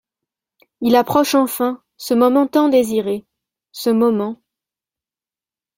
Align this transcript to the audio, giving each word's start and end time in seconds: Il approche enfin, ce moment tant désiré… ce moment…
Il 0.81 0.95
approche 0.95 1.35
enfin, 1.35 1.79
ce 1.95 2.15
moment 2.15 2.47
tant 2.47 2.69
désiré… 2.69 3.23
ce 3.71 3.91
moment… 3.91 4.41